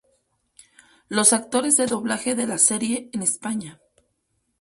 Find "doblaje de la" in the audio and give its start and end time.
1.85-2.57